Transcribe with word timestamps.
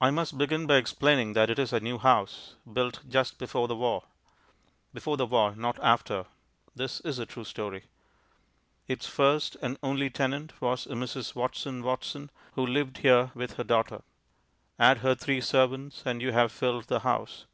I 0.00 0.12
must 0.12 0.38
begin 0.38 0.68
by 0.68 0.76
explaining 0.76 1.32
that 1.32 1.50
it 1.50 1.58
is 1.58 1.72
a 1.72 1.80
new 1.80 1.98
house, 1.98 2.54
built 2.72 3.00
just 3.08 3.36
before 3.36 3.66
the 3.66 3.74
war. 3.74 4.04
(Before 4.92 5.16
the 5.16 5.26
war, 5.26 5.56
not 5.56 5.76
after; 5.82 6.26
this 6.76 7.00
is 7.00 7.18
a 7.18 7.26
true 7.26 7.42
story.) 7.42 7.86
Its 8.86 9.08
first 9.08 9.56
and 9.60 9.76
only 9.82 10.08
tenant 10.08 10.52
was 10.60 10.86
a 10.86 10.90
Mrs. 10.92 11.34
Watson 11.34 11.82
Watson, 11.82 12.30
who 12.52 12.64
lived 12.64 12.98
here 12.98 13.32
with 13.34 13.54
her 13.54 13.64
daughter. 13.64 14.04
Add 14.78 14.98
her 14.98 15.16
three 15.16 15.40
servants, 15.40 16.04
and 16.06 16.22
you 16.22 16.30
have 16.30 16.52
filled 16.52 16.84
the 16.84 17.00
house. 17.00 17.46